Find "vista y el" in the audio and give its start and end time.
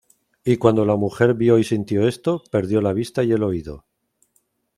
2.91-3.43